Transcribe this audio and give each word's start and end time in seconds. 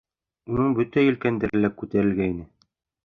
Уның 0.53 0.71
бөтә 0.79 1.03
елкәндәре 1.05 1.61
лә 1.67 1.71
күтәрелгәйне. 1.83 2.49